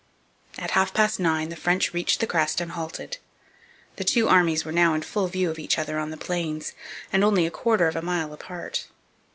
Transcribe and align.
At 0.57 0.71
half 0.71 0.95
past 0.95 1.19
nine 1.19 1.49
the 1.49 1.55
French 1.55 1.93
reached 1.93 2.21
the 2.21 2.25
crest 2.25 2.59
and 2.59 2.71
halted. 2.71 3.19
The 3.97 4.03
two 4.03 4.27
armies 4.27 4.65
were 4.65 4.71
now 4.71 4.95
in 4.95 5.03
full 5.03 5.27
view 5.27 5.51
of 5.51 5.59
each 5.59 5.77
other 5.77 5.99
on 5.99 6.09
the 6.09 6.17
Plains 6.17 6.73
and 7.13 7.23
only 7.23 7.45
a 7.45 7.51
quarter 7.51 7.87
of 7.87 7.95
a 7.95 8.01
mile 8.01 8.33
apart. 8.33 8.87